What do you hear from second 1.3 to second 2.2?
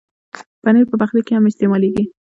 هم استعمالېږي.